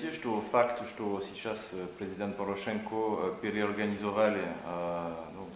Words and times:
знаете, 0.00 0.18
что 0.18 0.42
факт, 0.50 0.82
что 0.88 1.20
сейчас 1.20 1.70
президент 1.98 2.36
Порошенко 2.36 3.34
переорганизовали, 3.42 4.46
ну, 5.34 5.46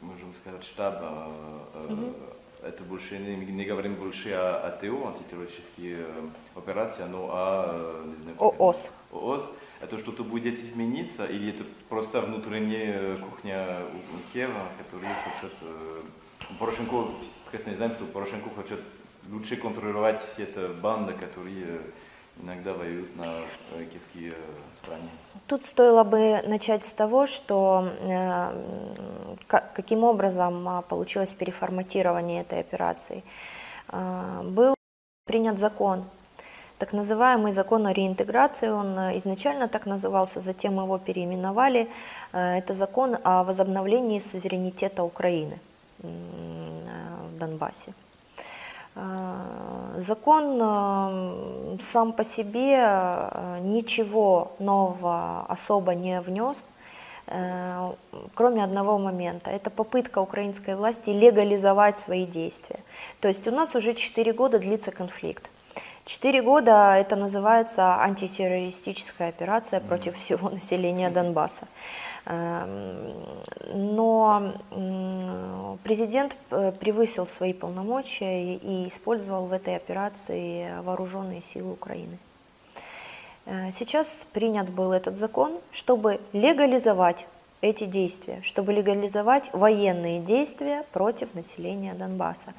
можем 0.00 0.34
сказать, 0.34 0.62
штаб, 0.62 1.02
mm-hmm. 1.02 2.14
это 2.62 2.84
больше 2.84 3.18
не, 3.18 3.34
не 3.36 3.64
говорим 3.64 3.96
больше 3.96 4.30
о 4.32 4.68
АТО, 4.68 5.08
антитеррористические 5.08 6.06
операции, 6.54 7.02
но 7.10 7.28
о 7.32 8.04
не 8.06 8.16
знаю, 8.22 8.36
ООС. 8.38 8.90
ООС. 9.12 9.52
Это 9.80 9.98
что-то 9.98 10.22
будет 10.22 10.58
измениться 10.58 11.26
или 11.26 11.50
это 11.50 11.64
просто 11.88 12.20
внутренняя 12.20 13.16
кухня 13.16 13.78
у 13.94 14.32
Киева, 14.32 14.62
которые 14.78 15.12
хотят... 15.24 15.52
Порошенко, 16.60 17.04
прекрасно 17.50 17.74
знаем, 17.74 17.92
что 17.94 18.04
Порошенко 18.04 18.50
хочет 18.50 18.80
лучше 19.28 19.56
контролировать 19.56 20.22
все 20.22 20.44
это 20.44 20.68
банды, 20.68 21.14
которые 21.14 21.80
иногда 22.42 22.72
воюют 22.74 23.14
на 23.16 23.24
киевские 23.90 24.34
стране. 24.82 25.08
Тут 25.46 25.64
стоило 25.64 26.04
бы 26.04 26.42
начать 26.46 26.84
с 26.84 26.92
того, 26.92 27.26
что 27.26 27.90
э, 28.00 28.52
каким 29.46 30.04
образом 30.04 30.84
получилось 30.88 31.32
переформатирование 31.32 32.42
этой 32.42 32.60
операции. 32.60 33.22
Э, 33.88 34.42
был 34.44 34.74
принят 35.26 35.58
закон, 35.58 36.04
так 36.78 36.92
называемый 36.92 37.52
закон 37.52 37.86
о 37.86 37.92
реинтеграции, 37.92 38.68
он 38.68 38.98
изначально 39.18 39.68
так 39.68 39.86
назывался, 39.86 40.40
затем 40.40 40.74
его 40.74 40.98
переименовали. 40.98 41.88
Э, 42.32 42.58
это 42.58 42.74
закон 42.74 43.16
о 43.24 43.44
возобновлении 43.44 44.18
суверенитета 44.18 45.02
Украины 45.02 45.58
в 46.00 47.38
Донбассе. 47.38 47.92
Э, 48.98 50.02
закон 50.06 50.58
э, 50.60 51.78
сам 51.92 52.12
по 52.12 52.24
себе 52.24 52.78
э, 52.80 53.58
ничего 53.62 54.52
нового 54.58 55.46
особо 55.48 55.94
не 55.94 56.20
внес, 56.20 56.70
кроме 58.34 58.64
одного 58.64 58.96
момента. 58.96 59.50
Это 59.50 59.68
попытка 59.68 60.20
украинской 60.20 60.74
власти 60.74 61.10
легализовать 61.10 61.98
свои 61.98 62.24
действия. 62.24 62.80
То 63.20 63.28
есть 63.28 63.46
у 63.46 63.50
нас 63.50 63.74
уже 63.74 63.92
4 63.92 64.32
года 64.32 64.58
длится 64.58 64.92
конфликт. 64.92 65.50
Четыре 66.08 66.40
года 66.40 66.96
это 66.96 67.16
называется 67.16 68.00
антитеррористическая 68.00 69.28
операция 69.28 69.78
против 69.78 70.16
всего 70.16 70.48
населения 70.58 71.10
Донбасса. 71.10 71.68
Эм, 72.24 73.12
но 73.74 74.54
президент 75.84 76.34
э, 76.50 76.72
превысил 76.72 77.26
свои 77.26 77.52
полномочия 77.52 78.56
и 78.56 78.88
использовал 78.88 79.48
в 79.48 79.52
этой 79.52 79.76
операции 79.76 80.80
вооруженные 80.80 81.42
силы 81.42 81.72
Украины. 81.72 82.16
Э, 83.44 83.70
сейчас 83.70 84.26
принят 84.32 84.70
был 84.70 84.92
этот 84.92 85.18
закон, 85.18 85.58
чтобы 85.72 86.20
легализовать 86.32 87.26
эти 87.60 87.84
действия, 87.84 88.40
чтобы 88.42 88.72
легализовать 88.72 89.50
военные 89.52 90.20
действия 90.20 90.86
против 90.90 91.34
населения 91.34 91.92
Донбасса. 91.92 92.54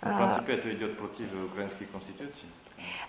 В 0.00 0.16
принципе, 0.16 0.54
это 0.54 0.74
идет 0.74 0.98
против 0.98 1.26
украинской 1.44 1.84
конституции. 1.84 2.46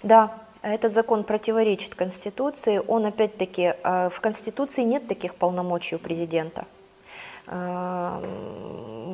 Да, 0.04 0.32
этот 0.62 0.94
закон 0.94 1.24
противоречит 1.24 1.96
Конституции. 1.96 2.82
Он 2.88 3.06
опять-таки, 3.06 3.74
э, 3.84 4.10
в 4.10 4.20
Конституции 4.20 4.84
нет 4.84 5.08
таких 5.08 5.36
полномочий 5.36 5.96
у 5.96 6.00
президента. 6.00 6.66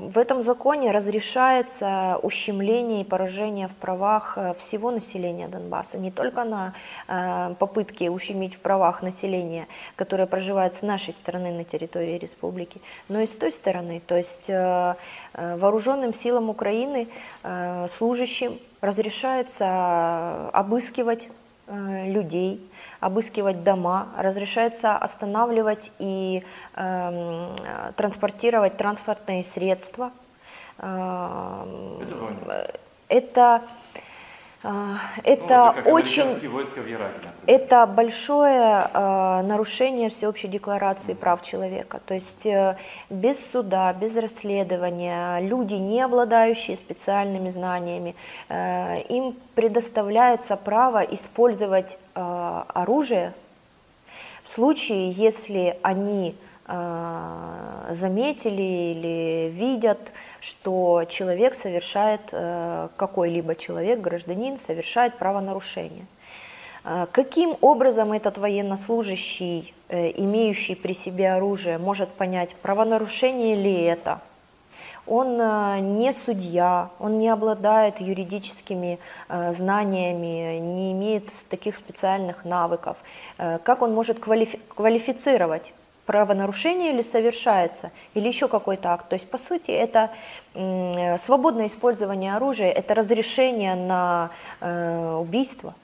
В 0.07 0.17
этом 0.17 0.41
законе 0.41 0.91
разрешается 0.91 2.17
ущемление 2.23 3.01
и 3.01 3.03
поражение 3.03 3.67
в 3.67 3.75
правах 3.75 4.37
э, 4.37 4.53
всего 4.57 4.89
населения 4.89 5.49
Донбасса, 5.49 5.97
не 5.97 6.11
только 6.11 6.45
на 6.45 6.73
э, 7.09 7.55
попытки 7.59 8.07
ущемить 8.07 8.55
в 8.55 8.61
правах 8.61 9.01
населения, 9.01 9.67
которое 9.97 10.25
проживает 10.25 10.75
с 10.75 10.81
нашей 10.81 11.13
стороны 11.13 11.51
на 11.51 11.65
территории 11.65 12.17
республики, 12.17 12.79
но 13.09 13.19
и 13.19 13.27
с 13.27 13.35
той 13.35 13.51
стороны, 13.51 14.01
то 14.07 14.15
есть 14.15 14.49
э, 14.49 14.95
вооруженным 15.33 16.13
силам 16.13 16.49
Украины, 16.49 17.09
служащим 17.89 18.57
разрешается 18.79 20.49
обыскивать 20.49 21.29
людей, 21.67 22.65
обыскивать 22.99 23.63
дома, 23.63 24.09
разрешается 24.17 24.97
останавливать 24.97 25.91
и 25.99 26.43
э, 26.75 27.91
транспортировать 27.95 28.77
транспортные 28.77 29.43
средства. 29.43 30.11
Э, 30.79 31.63
это, 33.09 33.61
это 34.63 34.69
а, 34.69 34.97
это, 35.23 35.75
ну, 35.85 35.91
очень, 35.91 36.49
войска 36.49 36.81
в 36.81 36.89
Ираке, 36.89 37.29
это 37.45 37.85
большое 37.85 38.89
э, 38.91 39.41
нарушение 39.43 40.09
всеобщей 40.09 40.47
декларации 40.47 41.13
mm 41.13 41.17
прав 41.17 41.41
человека. 41.41 42.01
То 42.05 42.15
есть 42.15 42.45
э, 42.45 42.75
без 43.09 43.39
суда, 43.51 43.93
без 43.93 44.17
расследования, 44.17 45.39
люди, 45.41 45.75
не 45.75 46.01
обладающие 46.01 46.75
специальными 46.75 47.49
знаниями, 47.49 48.15
э, 48.49 49.01
им 49.09 49.35
предоставляется 49.55 50.55
право 50.55 51.03
использовать 51.03 51.97
э, 52.15 52.63
оружие 52.73 53.33
в 54.43 54.49
случае, 54.49 55.11
если 55.11 55.77
они 55.83 56.35
заметили 56.67 58.61
или 58.61 59.49
видят 59.49 60.13
что 60.39 61.03
человек 61.09 61.55
совершает, 61.55 62.21
э, 62.31 62.87
какой-либо 62.95 63.55
человек, 63.55 63.99
гражданин, 63.99 64.57
совершает 64.57 65.15
правонарушение. 65.15 66.05
Э, 66.85 67.07
каким 67.11 67.55
образом 67.61 68.13
этот 68.13 68.37
военнослужащий, 68.37 69.73
э, 69.89 70.11
имеющий 70.15 70.75
при 70.75 70.93
себе 70.93 71.33
оружие, 71.33 71.77
может 71.77 72.09
понять, 72.09 72.55
правонарушение 72.61 73.55
ли 73.55 73.81
это? 73.81 74.21
Он 75.09 75.37
не 75.95 76.11
судья, 76.11 76.89
он 76.99 77.17
не 77.17 77.29
обладает 77.29 78.01
юридическими 78.01 78.99
знаниями, 79.29 80.59
не 80.59 80.91
имеет 80.91 81.31
таких 81.49 81.77
специальных 81.77 82.43
навыков. 82.43 82.97
Как 83.37 83.81
он 83.81 83.93
может 83.93 84.19
квалифицировать 84.19 85.73
правонарушение 86.07 86.93
или 86.93 87.01
совершается, 87.01 87.91
или 88.15 88.27
еще 88.27 88.47
какой-то 88.47 88.93
акт. 88.93 89.09
То 89.09 89.13
есть, 89.13 89.29
по 89.29 89.37
сути, 89.37 89.71
это 89.71 90.09
свободное 91.19 91.67
использование 91.67 92.35
оружия, 92.35 92.71
это 92.71 92.95
разрешение 92.95 93.75
на 93.75 94.31
э, 94.59 95.13
убийство. 95.15 95.75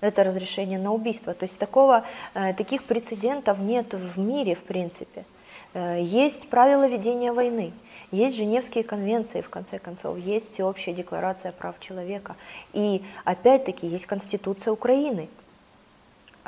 Это 0.00 0.24
разрешение 0.24 0.78
на 0.78 0.92
убийство. 0.92 1.32
То 1.34 1.44
есть 1.44 1.58
такого, 1.58 2.04
э, 2.34 2.52
таких 2.54 2.84
прецедентов 2.84 3.58
нет 3.58 3.94
в 3.94 4.18
мире, 4.18 4.54
в 4.54 4.62
принципе. 4.62 5.24
Э, 5.72 5.98
есть 6.00 6.50
правила 6.50 6.86
ведения 6.86 7.32
войны. 7.32 7.72
Есть 8.10 8.36
Женевские 8.36 8.84
конвенции, 8.84 9.40
в 9.40 9.50
конце 9.50 9.78
концов, 9.78 10.18
есть 10.18 10.52
Всеобщая 10.52 10.94
декларация 10.94 11.52
прав 11.52 11.78
человека. 11.80 12.36
И 12.72 13.02
опять-таки 13.24 13.86
есть 13.86 14.06
Конституция 14.06 14.72
Украины, 14.72 15.28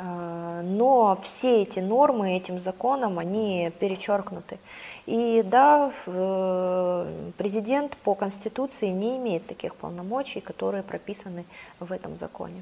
но 0.03 1.17
все 1.21 1.61
эти 1.61 1.79
нормы 1.79 2.37
этим 2.37 2.59
законом, 2.59 3.19
они 3.19 3.71
перечеркнуты. 3.79 4.57
И 5.05 5.43
да, 5.45 5.91
э, 6.05 7.31
президент 7.37 7.97
по 7.97 8.15
Конституции 8.15 8.87
не 8.87 9.17
имеет 9.17 9.45
таких 9.47 9.75
полномочий, 9.75 10.41
которые 10.41 10.83
прописаны 10.83 11.45
в 11.79 11.91
этом 11.91 12.17
законе. 12.17 12.61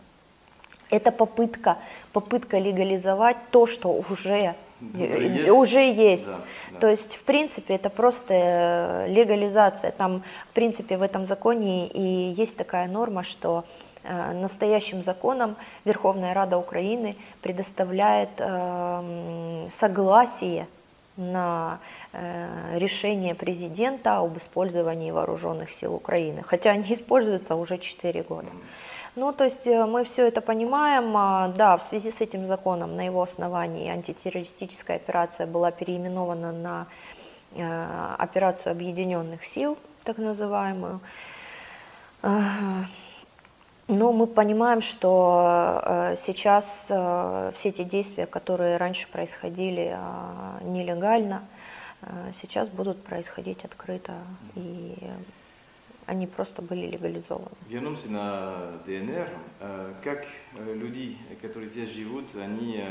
Это 0.90 1.12
попытка, 1.12 1.78
попытка 2.14 2.58
легализовать 2.58 3.38
то, 3.52 3.66
что 3.68 4.04
уже 4.10 4.56
есть. 4.82 5.52
уже 5.52 5.80
есть. 5.80 6.32
Да, 6.32 6.42
да. 6.72 6.80
То 6.80 6.90
есть, 6.90 7.16
в 7.16 7.24
принципе, 7.24 7.76
это 7.76 7.90
просто 7.90 8.34
э, 8.34 9.08
легализация. 9.10 9.92
Там, 9.92 10.24
в 10.50 10.54
принципе, 10.54 10.98
в 10.98 11.02
этом 11.02 11.26
законе 11.26 11.88
и 11.88 12.02
есть 12.32 12.58
такая 12.58 12.88
норма, 12.88 13.24
что 13.24 13.64
Э, 13.64 13.89
настоящим 14.04 15.04
законом 15.04 15.56
Верховная 15.86 16.34
Рада 16.34 16.58
Украины 16.58 17.16
предоставляет 17.42 18.30
э, 18.38 19.68
согласие 19.70 20.68
на 21.18 21.80
э, 22.14 22.78
решение 22.80 23.36
президента 23.36 24.20
об 24.20 24.38
использовании 24.38 25.12
вооруженных 25.12 25.72
сил 25.72 25.94
Украины, 25.94 26.44
хотя 26.44 26.72
они 26.72 26.94
используются 26.94 27.56
уже 27.56 27.78
4 27.78 28.24
года. 28.24 28.48
Ну, 29.16 29.34
то 29.34 29.44
есть 29.44 29.66
мы 29.66 30.06
все 30.06 30.28
это 30.28 30.40
понимаем. 30.40 31.18
А, 31.18 31.50
да, 31.50 31.76
в 31.76 31.84
связи 31.84 32.10
с 32.10 32.22
этим 32.22 32.46
законом, 32.46 32.96
на 32.96 33.06
его 33.06 33.22
основании 33.22 33.90
антитеррористическая 33.90 34.96
операция 34.96 35.46
была 35.46 35.72
переименована 35.72 36.52
на 36.52 36.88
операцию 38.20 38.72
объединенных 38.72 39.44
сил, 39.44 39.76
так 40.04 40.20
называемую. 40.20 41.00
Но 43.90 44.14
мы 44.14 44.28
понимаем, 44.28 44.82
что 44.82 45.82
э, 45.84 46.16
сейчас 46.16 46.88
э, 46.92 47.52
все 47.56 47.70
эти 47.70 47.84
действия, 47.84 48.28
которые 48.28 48.78
раньше 48.78 49.08
происходили 49.08 49.98
э, 49.98 50.64
нелегально, 50.64 51.44
сейчас 52.34 52.70
будут 52.70 53.04
происходить 53.04 53.66
открыто. 53.66 54.14
И 54.56 54.96
они 56.06 56.28
просто 56.28 56.62
были 56.62 56.88
легализованы. 56.88 57.50
Вернемся 57.68 58.10
на 58.10 58.56
ДНР. 58.86 59.28
Как 60.02 60.26
люди, 60.58 61.18
которые 61.42 61.70
здесь 61.70 61.90
живут, 61.90 62.34
они 62.36 62.82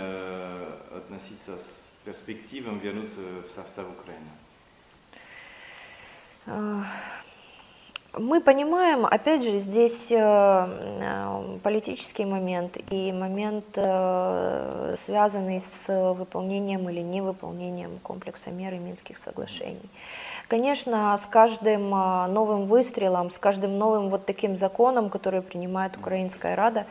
относятся 0.94 1.56
с 1.56 1.88
перспективом 2.04 2.80
вернуться 2.80 3.20
в 3.46 3.50
состав 3.50 3.86
Украины? 3.88 4.28
Мы 8.16 8.40
понимаем, 8.40 9.04
опять 9.04 9.44
же, 9.44 9.58
здесь 9.58 10.10
э, 10.10 10.16
э, 10.18 11.58
политический 11.62 12.24
момент 12.24 12.78
и 12.90 13.12
момент, 13.12 13.66
э, 13.76 14.96
связанный 15.04 15.60
с 15.60 16.14
выполнением 16.14 16.88
или 16.88 17.00
невыполнением 17.00 17.98
комплекса 18.02 18.50
мер 18.50 18.72
и 18.72 18.78
Минских 18.78 19.18
соглашений. 19.18 19.90
Конечно, 20.48 21.14
с 21.18 21.26
каждым 21.26 21.94
а, 21.94 22.26
новым 22.26 22.64
выстрелом, 22.64 23.30
с 23.30 23.36
каждым 23.36 23.76
новым 23.76 24.08
вот 24.08 24.24
таким 24.24 24.56
законом, 24.56 25.10
который 25.10 25.42
принимает 25.42 25.98
Украинская 25.98 26.56
Рада, 26.56 26.86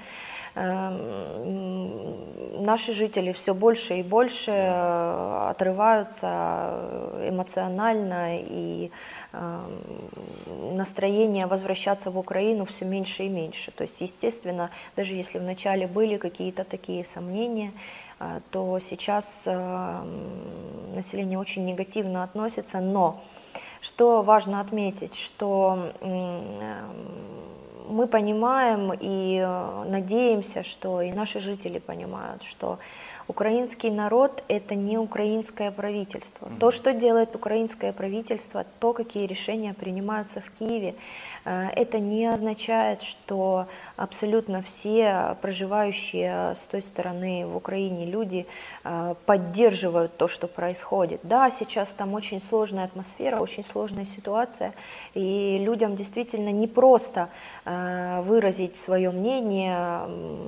наши 2.60 2.94
жители 2.94 3.32
все 3.32 3.54
больше 3.54 4.00
и 4.00 4.04
больше 4.04 4.52
э, 4.52 5.50
отрываются 5.50 6.28
э, 6.32 7.30
эмоционально 7.30 8.40
и 8.40 8.92
эм, 9.34 10.76
настроение 10.76 11.48
возвращаться 11.48 12.12
в 12.12 12.18
Украину 12.18 12.66
все 12.66 12.86
меньше 12.86 13.24
и 13.24 13.30
меньше. 13.30 13.72
То 13.72 13.84
есть, 13.84 14.02
естественно, 14.02 14.70
даже 14.96 15.14
если 15.14 15.40
вначале 15.40 15.88
были 15.88 16.18
какие-то 16.18 16.64
такие 16.64 17.06
сомнения, 17.06 17.72
э, 18.20 18.42
то 18.52 18.80
сейчас 18.80 19.44
эм, 19.46 20.96
население 20.96 21.40
очень 21.40 21.66
негативно 21.66 22.24
относится, 22.24 22.80
но 22.80 23.22
что 23.82 24.24
важно 24.24 24.60
отметить, 24.60 25.16
что 25.16 25.94
мы 27.90 28.08
понимаем 28.08 28.92
и 29.00 29.42
э, 29.44 29.84
надеемся, 29.90 30.64
что 30.64 31.02
и 31.02 31.12
наши 31.12 31.40
жители 31.40 31.80
понимают, 31.80 32.44
что 32.44 32.80
украинский 33.28 33.90
народ– 33.90 34.44
это 34.48 34.76
не 34.76 34.98
украинское 34.98 35.72
правительство. 35.72 36.50
То, 36.60 36.72
что 36.72 36.94
делает 36.94 37.36
украинское 37.36 37.94
правительство, 37.94 38.66
то, 38.80 38.94
какие 38.94 39.28
решения 39.28 39.74
принимаются 39.74 40.42
в 40.42 40.50
Киеве, 40.52 40.96
это 41.48 42.00
не 42.00 42.26
означает, 42.26 43.02
что 43.02 43.68
абсолютно 43.96 44.62
все 44.62 45.38
проживающие 45.42 46.54
с 46.56 46.68
той 46.68 46.82
стороны 46.82 47.46
в 47.48 47.56
Украине 47.56 48.06
люди 48.06 48.46
э, 48.84 49.16
поддерживают 49.26 50.18
то, 50.18 50.28
что 50.28 50.48
происходит. 50.48 51.22
Да, 51.24 51.50
сейчас 51.50 51.92
там 51.92 52.14
очень 52.14 52.42
сложная 52.42 52.86
атмосфера, 52.86 53.40
очень 53.40 53.64
сложная 53.64 54.06
ситуация, 54.06 54.74
и 55.14 55.58
людям 55.62 55.96
действительно 55.96 56.50
непросто 56.50 57.30
э, 57.66 58.22
выразить 58.22 58.76
свое 58.76 59.12
мнение, 59.12 60.02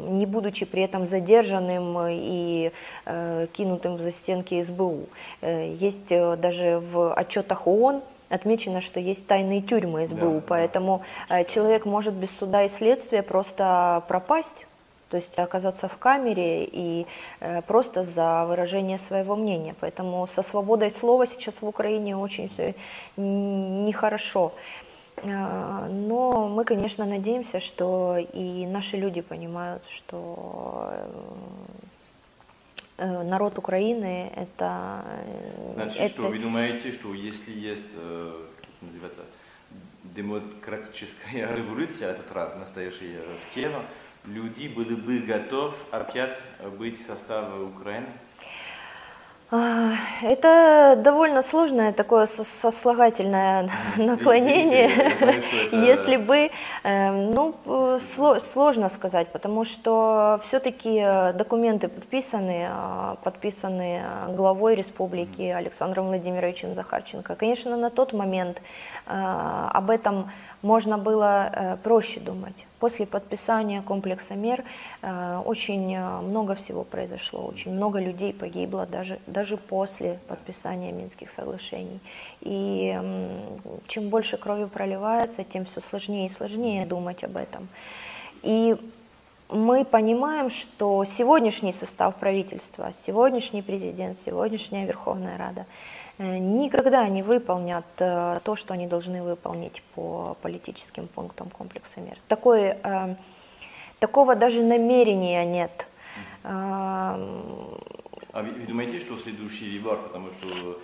не 0.10 0.26
будучи 0.26 0.66
при 0.66 0.84
этом 0.84 1.08
задержанным 1.08 1.98
и 2.10 2.72
э, 3.06 3.48
кинутым 3.54 3.96
в 3.96 4.02
застенки 4.02 4.62
СБУ. 4.62 5.06
Э, 5.42 5.74
Есть 5.74 6.12
э, 6.12 6.36
даже 6.36 6.80
в 6.80 7.14
отчетах 7.14 7.68
ООН 7.68 8.02
отмечено, 8.30 8.82
что 8.82 9.00
есть 9.00 9.28
тайные 9.28 9.62
тюрьмы 9.62 10.08
СБУ, 10.08 10.20
Да, 10.20 10.34
да. 10.36 10.44
поэтому 10.48 11.02
э, 11.30 11.44
человек 11.46 11.86
может 11.86 12.14
без 12.14 12.32
суда 12.38 12.64
и 12.64 12.70
следствия 12.70 13.24
просто 13.24 14.04
пропасть, 14.08 14.66
то 15.10 15.18
есть 15.18 15.40
оказаться 15.40 15.88
в 15.88 15.98
камере 15.98 16.66
и 16.66 17.08
э, 17.40 17.62
просто 17.64 18.04
за 18.04 18.46
выражение 18.48 18.98
своего 19.00 19.36
мнения. 19.36 19.76
Поэтому 19.80 20.28
со 20.28 20.44
свободой 20.44 20.92
слова 20.92 21.26
сейчас 21.26 21.62
в 21.62 21.68
Украине 21.68 22.16
очень 22.16 22.48
все 22.50 22.76
нехорошо. 23.18 24.52
Э, 25.18 25.88
Но 25.90 26.48
мы, 26.48 26.64
конечно, 26.64 27.06
надеемся, 27.06 27.60
что 27.60 28.18
и 28.18 28.66
наши 28.68 28.98
люди 28.98 29.22
понимают, 29.22 29.84
что 29.90 30.94
народ 33.06 33.58
Украины 33.58 34.32
это... 34.36 35.04
э, 35.06 35.70
Значит, 35.74 36.00
это- 36.02 36.10
что 36.14 36.22
вы 36.24 36.40
думаете, 36.40 36.92
что 36.92 37.14
если 37.14 37.52
есть, 37.52 37.86
э, 37.96 38.46
как 38.62 38.70
называется, 38.82 39.22
демократическая 40.16 41.48
революция, 41.56 42.12
этот 42.12 42.32
раз 42.32 42.56
настоящая 42.56 43.20
э, 43.20 43.24
в 43.24 43.54
Киеве, 43.56 43.76
люди 44.26 44.68
были 44.68 44.96
бы 44.96 45.20
готовы 45.20 45.74
опять 45.92 46.42
быть 46.78 47.00
в 47.00 47.02
составе 47.06 47.64
Украины? 47.64 48.08
Это 49.52 50.96
довольно 51.04 51.42
сложное 51.42 51.92
такое 51.92 52.28
со- 52.28 52.44
сослагательное 52.44 53.68
наклонение. 53.98 54.90
Знаю, 55.18 55.42
это- 55.66 55.76
Если 55.76 56.18
бы, 56.18 56.52
э, 56.84 57.12
ну, 57.12 57.56
э, 57.66 58.00
сло- 58.16 58.40
сложно 58.40 58.90
сказать, 58.90 59.28
потому 59.30 59.66
что 59.66 60.40
все-таки 60.44 61.04
документы 61.34 61.88
подписаны, 61.88 62.68
а, 62.70 63.16
подписаны 63.24 64.02
э, 64.04 64.36
главой 64.36 64.76
республики 64.76 65.42
Александром 65.42 66.08
Владимировичем 66.08 66.76
Захарченко. 66.76 67.36
Конечно, 67.36 67.76
на 67.76 67.90
тот 67.90 68.14
момент 68.14 68.58
э, 68.58 68.62
об 69.10 69.90
этом 69.90 70.30
можно 70.62 70.98
было 70.98 71.50
э, 71.52 71.78
проще 71.78 72.20
думать. 72.20 72.68
После 72.80 73.06
подписания 73.06 73.82
комплекса 73.82 74.36
мер 74.36 74.64
э, 75.02 75.42
очень 75.46 75.96
э, 75.96 76.22
много 76.22 76.56
всего 76.56 76.84
произошло, 76.84 77.46
очень 77.46 77.74
много 77.74 78.00
людей 78.00 78.34
погибло 78.34 78.86
даже, 78.86 79.20
даже 79.26 79.58
после 79.58 80.20
подписания 80.28 80.92
Минских 80.92 81.32
соглашений. 81.32 82.00
И 82.42 83.00
чем 83.88 84.10
больше 84.10 84.38
крови 84.38 84.66
проливается, 84.66 85.44
тем 85.44 85.66
все 85.66 85.82
сложнее 85.82 86.26
и 86.26 86.30
сложнее 86.30 86.86
думать 86.86 87.24
об 87.24 87.38
этом. 87.38 87.68
И 88.44 88.76
мы 89.50 89.84
понимаем, 89.86 90.50
что 90.50 91.04
сегодняшний 91.06 91.72
состав 91.72 92.16
правительства, 92.16 92.92
сегодняшний 92.94 93.62
президент, 93.62 94.18
сегодняшняя 94.18 94.86
Верховная 94.86 95.38
Рада 95.38 95.62
э, 95.62 95.99
никогда 96.20 97.08
не 97.08 97.24
выполнят 97.24 97.86
э, 98.00 98.40
то, 98.44 98.56
что 98.56 98.74
они 98.74 98.88
должны 98.88 99.24
выполнить 99.24 99.82
по 99.96 100.36
политическим 100.42 101.08
пунктам 101.08 101.50
комплекса 101.50 102.02
мер. 102.02 102.18
Такой, 102.28 102.76
э, 102.84 103.16
такого 104.00 104.36
даже 104.36 104.62
намерения 104.62 105.46
нет. 105.46 105.88
Эм, 106.44 107.80
А 108.34 108.44
вы, 108.44 108.52
вы 108.52 108.66
думаете, 108.66 109.00
что 109.00 109.18
следующий 109.18 109.80
выбор, 109.80 109.98
потому 110.00 110.28
что 110.32 110.80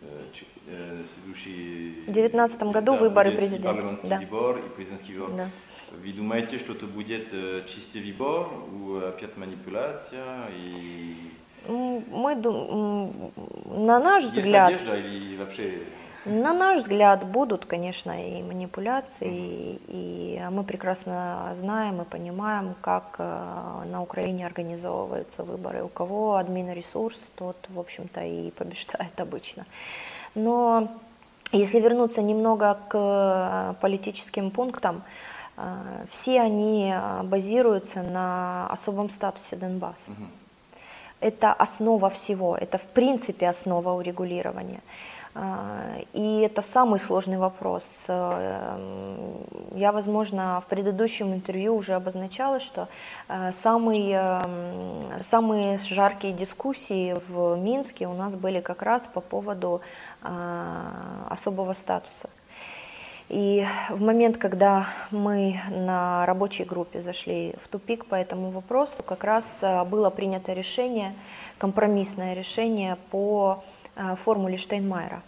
э, 0.00 0.24
э, 0.68 1.04
следующий... 1.14 2.04
В 2.06 2.12
19 2.12 2.62
году 2.62 2.92
да, 2.92 2.98
выборы 2.98 3.32
президента, 3.32 3.68
парламентский 3.68 4.08
да. 4.08 4.18
выбор 4.20 4.58
и 4.58 4.68
президентский 4.70 5.14
выбор. 5.14 5.36
Да. 5.36 5.50
Вы 6.02 6.12
думаете, 6.12 6.58
что 6.58 6.72
это 6.72 6.86
будет 6.86 7.28
э, 7.32 7.62
чистый 7.68 8.02
выбор, 8.02 8.48
ou 8.72 9.06
опять 9.06 9.36
манипуляция 9.36 10.48
и... 10.50 11.14
Мы, 11.68 12.34
на 13.66 14.00
наш 14.00 14.24
Есть 14.24 14.38
взгляд, 14.38 14.72
надежда 14.72 14.96
или 14.96 15.36
вообще... 15.36 15.82
На 16.24 16.52
наш 16.52 16.80
взгляд, 16.80 17.24
будут, 17.24 17.64
конечно, 17.64 18.10
и 18.10 18.42
манипуляции, 18.42 19.78
и, 19.88 20.38
и 20.38 20.42
мы 20.50 20.64
прекрасно 20.64 21.54
знаем 21.58 22.02
и 22.02 22.04
понимаем, 22.04 22.74
как 22.80 23.16
э, 23.18 23.84
на 23.86 24.02
Украине 24.02 24.46
организовываются 24.46 25.44
выборы. 25.44 25.84
У 25.84 25.88
кого 25.88 26.36
админресурс, 26.36 27.30
тот, 27.36 27.56
в 27.68 27.78
общем-то, 27.78 28.24
и 28.24 28.50
побеждает 28.50 29.18
обычно. 29.20 29.64
Но 30.34 30.88
если 31.52 31.80
вернуться 31.80 32.20
немного 32.20 32.78
к 32.88 32.98
э, 32.98 33.74
политическим 33.80 34.50
пунктам, 34.50 35.02
э, 35.56 36.04
все 36.10 36.40
они 36.40 36.94
базируются 37.24 38.02
на 38.02 38.66
особом 38.70 39.08
статусе 39.08 39.56
Донбасса. 39.56 40.10
Мгм. 40.10 40.28
Это 41.20 41.52
основа 41.52 42.10
всего, 42.10 42.56
это 42.56 42.78
в 42.78 42.86
принципе 42.86 43.48
основа 43.48 43.90
урегулирования. 43.92 44.80
А, 45.34 46.00
И 46.12 46.40
это 46.40 46.62
самый 46.62 46.98
сложный 46.98 47.38
вопрос. 47.38 48.04
Э, 48.08 48.76
Я, 49.74 49.92
возможно, 49.92 50.60
в 50.60 50.66
предыдущем 50.66 51.32
интервью 51.32 51.76
уже 51.76 51.94
обозначала, 51.94 52.58
что 52.60 52.88
э, 53.28 53.52
самый, 53.52 54.10
э, 54.12 55.18
самые 55.20 55.78
жаркие 55.78 56.32
дискуссии 56.32 57.16
в 57.28 57.56
Минске 57.56 58.06
у 58.08 58.14
нас 58.14 58.34
были 58.34 58.60
как 58.60 58.82
раз 58.82 59.06
по 59.06 59.20
поводу 59.20 59.80
а, 60.22 61.26
особого 61.30 61.74
статуса. 61.74 62.28
И 63.28 63.66
в 63.90 64.00
момент, 64.00 64.38
когда 64.38 64.86
мы 65.10 65.60
на 65.70 66.24
рабочей 66.24 66.64
группе 66.64 67.02
зашли 67.02 67.54
в 67.62 67.68
тупик 67.68 68.06
по 68.06 68.14
этому 68.14 68.50
вопросу, 68.50 69.02
как 69.04 69.22
раз 69.22 69.58
а, 69.60 69.84
было 69.84 70.08
принято 70.08 70.54
решение, 70.54 71.14
компромиссное 71.58 72.32
решение 72.32 72.96
по 73.10 73.62
а, 73.96 74.14
формуле 74.14 74.56
Штейнмайера. 74.56 75.20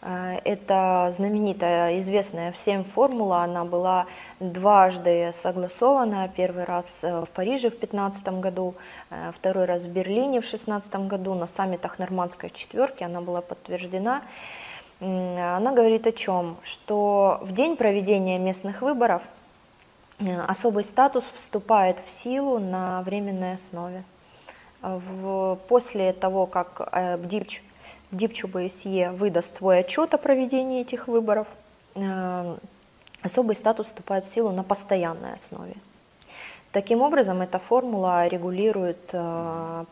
А, 0.00 0.40
Это 0.44 1.12
знаменитая, 1.12 1.98
известная 1.98 2.52
всем 2.52 2.84
формула, 2.84 3.42
она 3.42 3.66
была 3.66 4.06
дважды 4.40 5.30
согласована. 5.34 6.30
Первый 6.34 6.64
раз 6.64 7.00
э, 7.02 7.22
в 7.22 7.28
Париже 7.30 7.68
в 7.68 7.78
2015 7.78 8.28
году, 8.40 8.76
э, 9.10 9.32
второй 9.34 9.66
раз 9.66 9.82
в 9.82 9.92
Берлине 9.92 10.40
в 10.40 10.48
2016 10.48 10.94
году 11.06 11.34
на 11.34 11.46
саммитах 11.46 11.98
Нормандской 11.98 12.48
четверки 12.48 13.02
она 13.02 13.20
была 13.20 13.42
подтверждена. 13.42 14.22
Она 15.00 15.72
говорит 15.72 16.06
о 16.06 16.12
чем? 16.12 16.56
Что 16.62 17.38
в 17.42 17.52
день 17.52 17.76
проведения 17.76 18.38
местных 18.38 18.80
выборов 18.82 19.22
э, 20.18 20.40
особый 20.42 20.84
статус 20.84 21.24
вступает 21.34 22.00
в 22.04 22.10
силу 22.10 22.58
на 22.58 23.02
временной 23.02 23.52
основе. 23.52 24.04
В, 24.80 25.58
после 25.68 26.12
того, 26.12 26.46
как 26.46 26.88
э, 26.92 27.16
БДИПЧ, 27.16 27.62
БДИПЧ 28.10 28.44
ОБСЕ 28.44 29.10
выдаст 29.10 29.56
свой 29.56 29.80
отчет 29.80 30.14
о 30.14 30.18
проведении 30.18 30.80
этих 30.80 31.08
выборов, 31.08 31.48
э, 31.94 32.56
особый 33.22 33.56
статус 33.56 33.88
вступает 33.88 34.24
в 34.24 34.32
силу 34.32 34.50
на 34.50 34.62
постоянной 34.62 35.34
основе. 35.34 35.74
Таким 36.72 37.00
образом, 37.00 37.40
эта 37.40 37.58
формула 37.58 38.26
регулирует 38.26 39.10
э, 39.12 39.84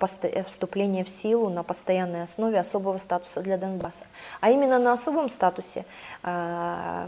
вступление 0.46 1.04
в 1.04 1.08
силу 1.08 1.48
на 1.48 1.62
постоянной 1.62 2.22
основе 2.22 2.58
особого 2.60 2.98
статуса 2.98 3.40
для 3.40 3.56
Донбасса. 3.56 4.04
А 4.40 4.50
именно 4.50 4.78
на 4.78 4.92
особом 4.92 5.30
статусе 5.30 5.86
э, 6.22 7.06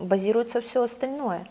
базируется 0.00 0.60
все 0.60 0.82
остальное. 0.82 1.46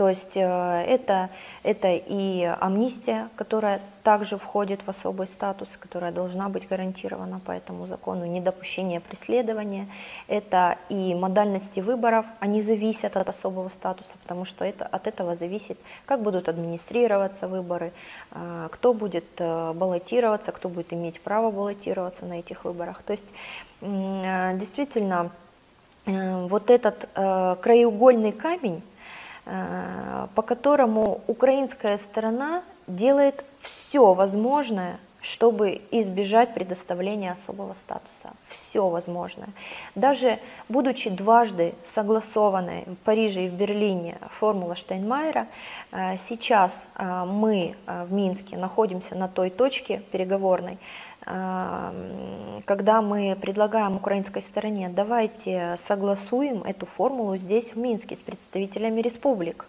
То 0.00 0.08
есть 0.08 0.34
э, 0.34 0.40
это, 0.40 1.28
это 1.62 1.88
и 1.92 2.42
амнистия, 2.58 3.28
которая 3.36 3.82
также 4.02 4.38
входит 4.38 4.80
в 4.80 4.88
особый 4.88 5.26
статус, 5.26 5.76
которая 5.78 6.10
должна 6.10 6.48
быть 6.48 6.66
гарантирована 6.66 7.38
по 7.38 7.50
этому 7.50 7.86
закону, 7.86 8.24
недопущение 8.24 9.00
преследования, 9.00 9.88
это 10.26 10.78
и 10.88 11.14
модальности 11.14 11.80
выборов, 11.80 12.24
они 12.38 12.62
зависят 12.62 13.18
от 13.18 13.28
особого 13.28 13.68
статуса, 13.68 14.12
потому 14.22 14.46
что 14.46 14.64
это, 14.64 14.86
от 14.86 15.06
этого 15.06 15.34
зависит, 15.34 15.76
как 16.06 16.22
будут 16.22 16.48
администрироваться 16.48 17.46
выборы, 17.46 17.92
э, 18.30 18.68
кто 18.72 18.94
будет 18.94 19.26
э, 19.36 19.72
баллотироваться, 19.74 20.50
кто 20.52 20.70
будет 20.70 20.94
иметь 20.94 21.20
право 21.20 21.50
баллотироваться 21.50 22.24
на 22.24 22.38
этих 22.38 22.64
выборах. 22.64 23.02
То 23.02 23.12
есть 23.12 23.34
действительно 23.82 25.30
вот 26.06 26.70
этот 26.70 27.08
краеугольный 27.14 28.32
камень, 28.32 28.82
по 29.44 30.42
которому 30.42 31.22
украинская 31.26 31.96
сторона 31.98 32.62
делает 32.86 33.44
все 33.60 34.14
возможное, 34.14 34.98
чтобы 35.22 35.82
избежать 35.90 36.54
предоставления 36.54 37.32
особого 37.32 37.74
статуса. 37.74 38.30
Все 38.48 38.88
возможное. 38.88 39.50
Даже 39.94 40.38
будучи 40.68 41.10
дважды 41.10 41.74
согласованной 41.82 42.84
в 42.86 42.96
Париже 42.96 43.44
и 43.44 43.48
в 43.48 43.52
Берлине 43.52 44.18
формула 44.38 44.74
Штайнмайера, 44.74 45.46
э, 45.92 46.16
сейчас 46.16 46.88
э, 46.96 47.24
мы 47.26 47.76
в 47.86 48.12
Минске 48.12 48.56
находимся 48.56 49.14
на 49.14 49.28
той 49.28 49.50
точке 49.50 50.02
переговорной, 50.10 50.78
когда 51.24 53.02
мы 53.02 53.36
предлагаем 53.40 53.96
украинской 53.96 54.40
стороне, 54.40 54.88
давайте 54.88 55.74
согласуем 55.76 56.62
эту 56.62 56.86
формулу 56.86 57.36
здесь, 57.36 57.74
в 57.74 57.76
Минске, 57.76 58.16
с 58.16 58.22
представителями 58.22 59.00
республик. 59.00 59.66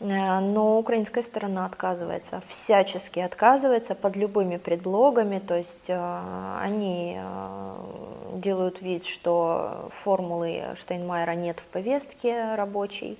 Э, 0.00 0.40
но 0.40 0.78
украинская 0.78 1.22
сторона 1.22 1.66
отказывается, 1.66 2.42
всячески 2.48 3.20
отказывается 3.20 3.94
под 3.94 4.16
любыми 4.16 4.56
предлогами, 4.56 5.38
то 5.38 5.56
есть 5.56 5.88
э, 5.88 6.58
они 6.60 7.18
э, 7.18 7.74
делают 8.34 8.82
вид, 8.82 9.04
что 9.04 9.90
формулы 10.02 10.62
Штейнмайера 10.76 11.32
нет 11.32 11.60
в 11.60 11.66
повестке 11.66 12.54
рабочей, 12.54 13.18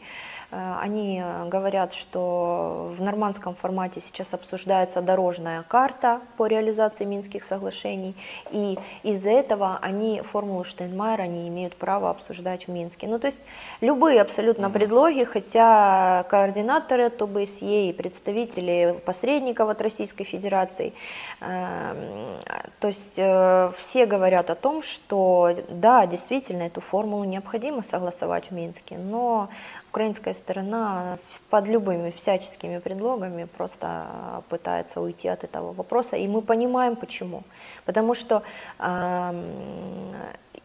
они 0.51 1.21
говорят, 1.47 1.95
что 1.95 2.93
в 2.97 3.03
нормандском 3.03 3.57
формате 3.57 4.01
сейчас 4.01 4.35
обсуждается 4.35 5.03
дорожная 5.03 5.65
карта 5.65 6.21
по 6.37 6.47
реализации 6.47 7.05
Минских 7.05 7.43
соглашений, 7.43 8.15
и 8.53 8.79
из-за 9.03 9.31
этого 9.31 9.79
они 9.83 10.21
формулу 10.21 10.63
Штейнмайера 10.63 11.25
не 11.25 11.49
имеют 11.49 11.75
права 11.77 12.11
обсуждать 12.11 12.69
в 12.69 12.71
Минске. 12.71 13.09
Ну, 13.09 13.19
то 13.19 13.27
есть 13.27 13.41
любые 13.81 14.21
абсолютно 14.21 14.71
предлоги, 14.71 15.25
хотя 15.25 16.25
координаторы 16.65 17.11
ТОБСЕ 17.11 17.91
и 17.91 17.93
представители 17.93 19.01
посредников 19.05 19.69
от 19.69 19.83
Российской 19.83 20.25
Федерации, 20.25 20.93
эм, 21.41 22.39
то 22.81 22.89
есть 22.89 23.19
э, 23.19 23.71
все 23.77 24.07
говорят 24.07 24.51
о 24.51 24.55
том, 24.55 24.83
что 24.83 25.55
да, 25.69 26.07
действительно, 26.07 26.63
эту 26.63 26.81
формулу 26.81 27.25
необходимо 27.25 27.83
согласовать 27.83 28.51
в 28.51 28.55
Минске, 28.55 28.97
но 28.97 29.49
украинская 29.91 30.35
сторона 30.35 31.19
под 31.51 31.69
любыми 31.69 32.11
всяческими 32.11 32.79
предлогами 32.79 33.47
просто 33.57 34.07
пытается 34.49 35.01
уйти 35.01 35.29
от 35.29 35.45
этого 35.45 35.73
вопроса, 35.73 36.17
и 36.17 36.27
мы 36.27 36.41
понимаем 36.41 36.97
почему. 36.97 37.43
Потому 37.85 38.15
что, 38.15 38.43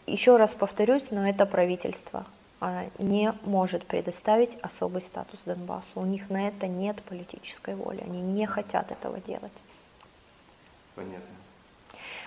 еще 0.07 0.37
раз 0.37 0.55
повторюсь, 0.55 1.11
но 1.11 1.29
это 1.29 1.45
правительство 1.45 2.25
не 2.97 3.33
может 3.43 3.85
предоставить 3.85 4.57
особый 4.61 5.01
статус 5.01 5.39
Донбассу. 5.45 5.91
У 5.95 6.05
них 6.05 6.29
на 6.29 6.47
это 6.47 6.67
нет 6.67 7.01
политической 7.03 7.75
воли, 7.75 8.01
они 8.01 8.21
не 8.21 8.45
хотят 8.45 8.91
этого 8.91 9.19
делать. 9.19 9.53
Понятно. 10.95 11.39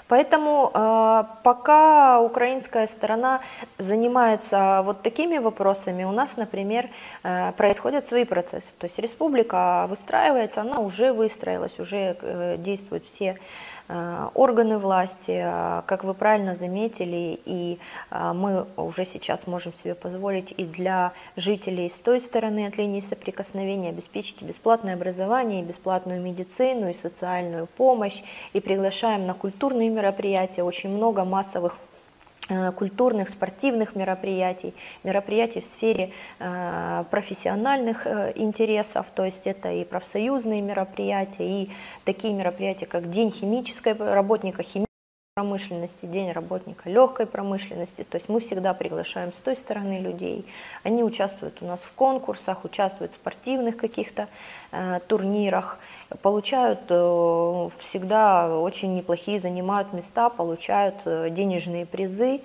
Поэтому 0.08 0.70
э, 0.74 1.24
пока 1.42 2.20
украинская 2.20 2.86
сторона 2.86 3.40
занимается 3.78 4.82
вот 4.84 5.02
такими 5.02 5.38
вопросами, 5.38 6.04
у 6.04 6.12
нас, 6.12 6.36
например, 6.36 6.90
э, 7.22 7.52
происходят 7.52 8.04
свои 8.04 8.24
процессы. 8.24 8.74
То 8.78 8.86
есть 8.86 8.98
республика 8.98 9.86
выстраивается, 9.88 10.60
она 10.60 10.80
уже 10.80 11.12
выстроилась, 11.12 11.78
уже 11.78 12.16
э, 12.20 12.56
действуют 12.58 13.06
все 13.06 13.38
органы 14.34 14.78
власти, 14.78 15.40
э, 15.42 15.82
как 15.86 16.04
вы 16.04 16.14
правильно 16.14 16.54
заметили, 16.54 17.40
и 17.44 17.78
э, 18.10 18.32
мы 18.32 18.66
уже 18.76 19.04
сейчас 19.04 19.46
можем 19.46 19.74
себе 19.74 19.94
позволить 19.94 20.54
и 20.56 20.64
для 20.64 21.12
жителей 21.36 21.88
с 21.88 21.98
той 21.98 22.20
стороны 22.20 22.66
от 22.66 22.78
линии 22.78 23.00
соприкосновения 23.00 23.90
обеспечить 23.90 24.42
бесплатное 24.42 24.94
образование, 24.94 25.62
бесплатную 25.62 26.20
медицину, 26.20 26.90
и 26.90 26.94
социальную 26.94 27.66
помощь, 27.66 28.22
и 28.52 28.60
приглашаем 28.60 29.26
на 29.26 29.34
культурные 29.34 29.90
мероприятия, 29.90 30.62
очень 30.62 30.90
много 30.90 31.24
массовых 31.24 31.74
Э, 31.74 31.91
культурных, 32.76 33.28
спортивных 33.28 33.94
мероприятий, 33.97 34.75
мероприятий 35.02 35.61
в 35.61 35.66
сфере 35.66 36.11
э, 36.38 37.04
профессиональных 37.11 38.06
э, 38.06 38.32
интересов, 38.37 39.06
то 39.14 39.25
есть 39.25 39.47
это 39.47 39.73
и 39.73 39.85
профсоюзные 39.85 40.61
мероприятия, 40.62 41.62
и 41.62 41.71
такие 42.04 42.35
мероприятия, 42.35 42.87
как 42.87 43.11
День 43.11 43.30
химической 43.30 43.92
работника 43.92 44.62
химии 44.62 44.87
промышленности, 45.35 46.04
день 46.04 46.30
работника 46.30 46.90
легкой 46.90 47.25
промышленности. 47.25 48.04
То 48.04 48.16
есть 48.16 48.28
мы 48.28 48.38
всегда 48.40 48.75
приглашаем 48.75 49.32
с 49.32 49.37
той 49.37 49.56
стороны 49.56 49.99
людей. 49.99 50.44
Они 50.82 51.02
участвуют 51.02 51.62
у 51.62 51.64
нас 51.64 51.80
в 51.80 51.90
конкурсах, 51.94 52.66
участвуют 52.66 53.12
в 53.12 53.14
спортивных 53.14 53.78
каких-то 53.78 54.28
э, 54.73 55.00
турнирах, 55.09 55.78
получают 56.21 56.81
э, 56.88 57.69
всегда 57.78 58.59
очень 58.59 58.95
неплохие, 58.95 59.38
занимают 59.38 59.92
места, 59.92 60.28
получают 60.28 60.97
э, 61.04 61.31
денежные 61.31 61.87
призы. 61.87 62.40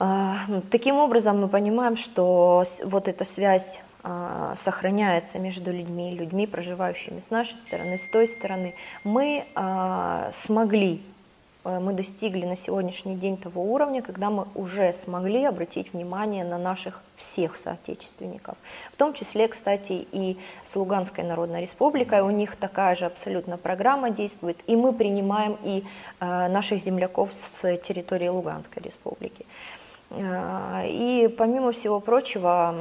Э, 0.00 0.34
таким 0.70 0.96
образом 0.96 1.40
мы 1.40 1.48
понимаем, 1.48 1.96
что 1.96 2.64
вот 2.84 3.08
эта 3.08 3.24
связь 3.24 3.80
э, 4.02 4.52
сохраняется 4.56 5.38
между 5.38 5.70
людьми, 5.70 6.14
людьми, 6.14 6.46
проживающими 6.46 7.20
с 7.20 7.30
нашей 7.30 7.58
стороны, 7.58 7.98
с 7.98 8.08
той 8.08 8.26
стороны. 8.26 8.74
Мы 9.04 9.44
э, 9.54 10.30
смогли 10.32 11.02
мы 11.64 11.92
достигли 11.92 12.44
на 12.44 12.56
сегодняшний 12.56 13.14
день 13.14 13.36
того 13.36 13.62
уровня, 13.62 14.02
когда 14.02 14.30
мы 14.30 14.46
уже 14.54 14.92
смогли 14.92 15.44
обратить 15.44 15.92
внимание 15.92 16.44
на 16.44 16.58
наших 16.58 17.02
всех 17.16 17.56
соотечественников. 17.56 18.56
В 18.92 18.96
том 18.96 19.14
числе, 19.14 19.46
кстати, 19.48 20.06
и 20.12 20.36
с 20.64 20.74
Луганской 20.76 21.24
Народной 21.24 21.62
Республикой. 21.62 22.20
У 22.22 22.30
них 22.30 22.56
такая 22.56 22.96
же 22.96 23.06
абсолютно 23.06 23.56
программа 23.56 24.10
действует. 24.10 24.58
И 24.66 24.74
мы 24.74 24.92
принимаем 24.92 25.56
и 25.62 25.84
э, 26.20 26.48
наших 26.48 26.80
земляков 26.80 27.32
с 27.32 27.76
территории 27.78 28.28
Луганской 28.28 28.82
Республики. 28.82 29.46
Э, 30.10 30.82
и 30.88 31.28
помимо 31.38 31.70
всего 31.70 32.00
прочего, 32.00 32.74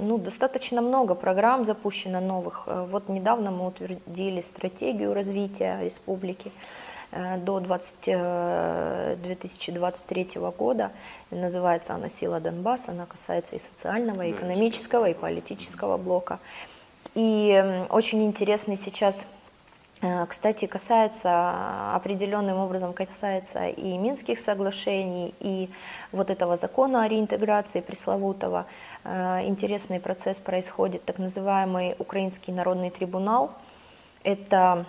ну, 0.00 0.18
достаточно 0.18 0.80
много 0.80 1.14
программ 1.14 1.64
запущено 1.64 2.20
новых. 2.20 2.66
Вот 2.66 3.08
недавно 3.08 3.50
мы 3.50 3.66
утвердили 3.66 4.40
стратегию 4.40 5.12
развития 5.12 5.80
республики. 5.82 6.52
Э, 7.12 7.36
до 7.36 7.60
20, 7.60 9.22
2023 9.22 10.28
э, 10.34 10.50
года. 10.58 10.90
Называется 11.30 11.94
она 11.94 12.08
«Сила 12.08 12.40
Донбасса». 12.40 12.92
Она 12.92 13.04
касается 13.04 13.54
и 13.54 13.58
социального, 13.58 14.22
и 14.22 14.30
экономического, 14.30 15.10
и 15.10 15.14
политического 15.14 15.98
блока. 15.98 16.38
И 17.14 17.86
очень 17.90 18.24
интересный 18.24 18.78
сейчас 18.78 19.26
э, 20.00 20.24
кстати, 20.26 20.64
касается, 20.64 21.94
определенным 21.94 22.56
образом 22.56 22.94
касается 22.94 23.68
и 23.68 23.98
Минских 23.98 24.38
соглашений, 24.38 25.34
и 25.40 25.68
вот 26.12 26.30
этого 26.30 26.56
закона 26.56 27.04
о 27.04 27.08
реинтеграции 27.08 27.82
пресловутого. 27.82 28.64
Интересный 29.04 30.00
процесс 30.00 30.40
происходит, 30.40 31.04
так 31.04 31.18
называемый 31.18 31.94
Украинский 31.98 32.54
народный 32.54 32.88
трибунал. 32.90 33.50
Это 34.24 34.86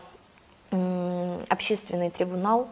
общественный 1.49 2.09
трибунал, 2.09 2.67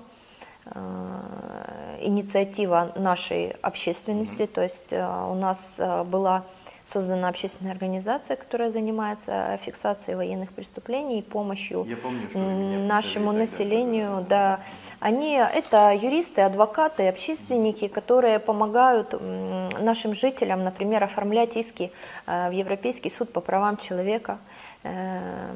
э, 0.66 1.98
инициатива 2.02 2.92
нашей 2.96 3.52
общественности, 3.62 4.48
то 4.48 4.62
есть 4.62 4.92
у 4.94 5.36
нас 5.36 5.80
была 6.06 6.44
создана 6.92 7.30
общественная 7.30 7.72
организация, 7.72 8.36
которая 8.36 8.70
занимается 8.70 9.60
фиксацией 9.64 10.18
военных 10.18 10.52
преступлений 10.52 11.20
и 11.20 11.22
помощью 11.22 11.88
помню, 12.02 12.80
нашему 12.88 13.32
населению. 13.32 14.26
Да. 14.28 14.60
Они, 15.00 15.34
это 15.36 15.94
юристы, 15.94 16.42
адвокаты, 16.42 17.08
общественники, 17.08 17.88
которые 17.88 18.40
помогают 18.40 19.14
нашим 19.80 20.14
жителям, 20.14 20.64
например, 20.64 21.04
оформлять 21.04 21.56
иски 21.56 21.92
э, 22.28 22.50
в 22.50 22.52
Европейский 22.52 23.10
суд 23.10 23.32
по 23.32 23.42
правам 23.42 23.78
человека. 23.78 24.40
Э, 24.84 25.52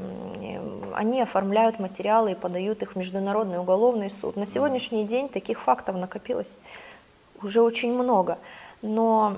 они 0.94 1.22
оформляют 1.22 1.80
материалы 1.80 2.32
и 2.32 2.36
подают 2.36 2.82
их 2.82 2.94
в 2.94 2.96
Международный 2.96 3.60
уголовный 3.60 4.10
суд. 4.10 4.36
На 4.36 4.46
сегодняшний 4.46 5.06
день 5.06 5.30
таких 5.30 5.62
фактов 5.62 5.96
накопилось 5.96 6.58
уже 7.42 7.62
очень 7.62 7.94
много. 7.94 8.38
Но 8.82 9.38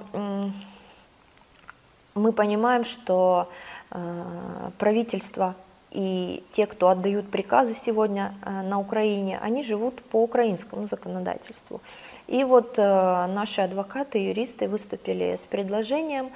мы 2.18 2.32
понимаем, 2.32 2.84
что 2.84 3.50
э, 3.92 4.70
правительство 4.78 5.56
и 5.92 6.44
те, 6.52 6.66
кто 6.66 6.90
отдают 6.90 7.30
приказы 7.30 7.74
сегодня 7.74 8.34
э, 8.44 8.62
на 8.62 8.80
Украине, 8.80 9.40
они 9.42 9.64
живут 9.64 10.02
по 10.04 10.22
украинскому 10.24 10.88
законодательству. 10.88 11.82
И 12.28 12.44
вот 12.44 12.78
э, 12.78 12.82
наши 13.28 13.62
адвокаты, 13.62 14.20
юристы 14.20 14.68
выступили 14.68 15.36
с 15.36 15.46
предложением 15.46 16.32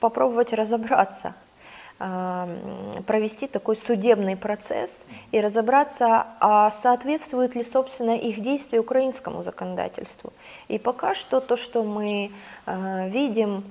попробовать 0.00 0.52
разобраться, 0.54 1.34
провести 2.00 3.46
такой 3.46 3.76
судебный 3.76 4.34
процесс 4.34 5.04
и 5.32 5.40
разобраться, 5.40 6.28
а 6.40 6.70
соответствует 6.70 7.54
ли, 7.54 7.62
собственно, 7.62 8.16
их 8.16 8.40
действия 8.40 8.80
украинскому 8.80 9.42
законодательству. 9.42 10.32
И 10.68 10.78
пока 10.78 11.14
что 11.14 11.40
то, 11.40 11.56
что 11.56 11.84
мы 11.84 12.30
видим, 12.66 13.64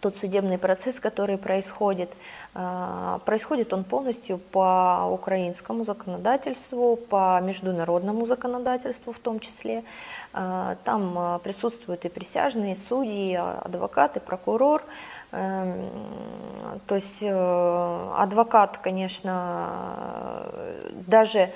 тот 0.00 0.16
судебный 0.16 0.58
процесс, 0.58 1.00
который 1.00 1.38
происходит, 1.38 2.10
а, 2.54 3.18
происходит 3.24 3.72
он 3.72 3.84
полностью 3.84 4.38
по 4.38 5.08
украинскому 5.10 5.84
законодательству, 5.84 6.96
по 6.96 7.40
международному 7.42 8.24
законодательству 8.26 9.12
в 9.12 9.18
том 9.18 9.40
числе. 9.40 9.82
А, 10.32 10.76
там 10.84 11.18
а, 11.18 11.38
присутствуют 11.40 12.04
и 12.04 12.08
присяжные, 12.08 12.76
судьи, 12.76 13.34
адвокаты, 13.34 14.20
прокурор. 14.20 14.84
Эм, 15.30 15.90
то 16.86 16.94
есть 16.94 17.22
э, 17.22 18.12
адвокат, 18.16 18.78
конечно, 18.78 20.46
даже 21.06 21.50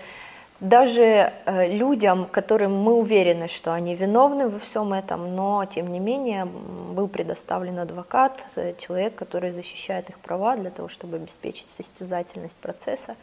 даже 0.60 1.02
э, 1.44 1.76
людям, 1.76 2.24
которым 2.24 2.72
мы 2.76 2.94
уверены, 2.94 3.48
что 3.48 3.74
они 3.74 3.96
виновны 3.96 4.48
во 4.48 4.60
всем 4.60 4.92
этом, 4.92 5.34
но 5.34 5.64
тем 5.64 5.92
не 5.92 5.98
менее 5.98 6.44
был 6.44 7.08
предоставлен 7.08 7.80
адвокат, 7.80 8.46
э, 8.54 8.74
человек, 8.78 9.16
который 9.16 9.50
защищает 9.50 10.08
их 10.10 10.20
права 10.20 10.56
для 10.56 10.70
того, 10.70 10.88
чтобы 10.88 11.16
обеспечить 11.16 11.68
состязательность 11.68 12.58
процесса. 12.58 13.16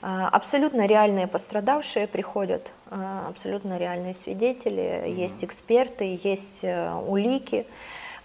Абсолютно 0.00 0.86
реальные 0.86 1.26
пострадавшие 1.26 2.06
приходят, 2.06 2.72
абсолютно 2.88 3.78
реальные 3.78 4.14
свидетели, 4.14 4.80
mm-hmm. 4.82 5.12
есть 5.12 5.44
эксперты, 5.44 6.18
есть 6.22 6.64
улики. 7.06 7.66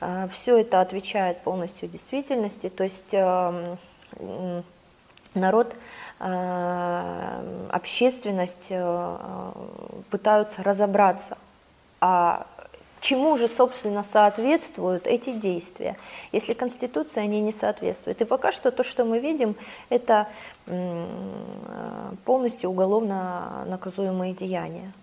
А, 0.03 0.27
Все 0.27 0.59
это 0.59 0.81
отвечает 0.81 1.39
полностью 1.39 1.87
действительности. 1.89 2.69
То 2.69 2.83
есть 2.83 3.13
эм, 3.13 3.77
народ 5.33 5.75
Э, 6.25 7.67
общественность 7.69 8.67
э, 8.69 9.51
пытаются 10.09 10.63
разобраться, 10.63 11.37
а 11.99 12.47
чему 13.01 13.37
же, 13.37 13.49
собственно, 13.49 14.03
соответствуют 14.03 15.05
эти 15.05 15.33
действия, 15.33 15.97
если 16.31 16.53
Конституция 16.53 17.23
они 17.23 17.41
не 17.41 17.51
соответствует. 17.51 18.21
И 18.21 18.25
пока 18.25 18.53
что 18.53 18.71
то, 18.71 18.83
что 18.83 19.03
мы 19.03 19.19
видим, 19.19 19.57
это 19.89 20.27
полностью 22.23 22.69
уголовно 22.69 23.65
наказуемые 23.67 24.33
деяния. 24.33 24.93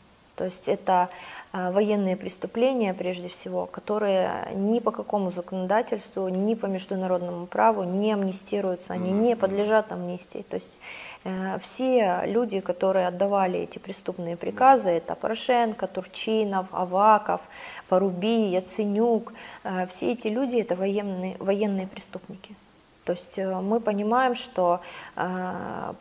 То 0.40 0.46
есть 0.46 0.68
это 0.68 1.10
а, 1.52 1.70
военные 1.70 2.16
преступления, 2.16 2.94
прежде 2.94 3.28
всего, 3.28 3.66
которые 3.66 4.48
ни 4.54 4.80
по 4.80 4.90
какому 4.90 5.30
законодательству, 5.30 6.28
ни 6.28 6.54
по 6.54 6.64
международному 6.64 7.46
праву 7.46 7.82
не 7.82 8.14
амнистируются, 8.14 8.94
они 8.94 9.10
не 9.10 9.36
подлежат 9.36 9.92
амнистии. 9.92 10.42
То 10.48 10.56
есть 10.56 10.80
э, 11.24 11.58
все 11.60 12.22
люди, 12.24 12.60
которые 12.60 13.08
отдавали 13.08 13.58
эти 13.58 13.78
преступные 13.78 14.38
приказы, 14.38 14.88
это 14.88 15.14
Порошенко, 15.14 15.86
Турчинов, 15.86 16.68
Аваков, 16.72 17.42
Поруби, 17.90 18.48
Яценюк, 18.52 19.34
э, 19.64 19.86
все 19.88 20.12
эти 20.12 20.28
люди 20.28 20.56
это 20.56 20.74
военные, 20.74 21.36
военные 21.38 21.86
преступники. 21.86 22.56
То 23.04 23.12
есть 23.12 23.38
э, 23.38 23.60
мы 23.60 23.78
понимаем, 23.80 24.34
что 24.34 24.80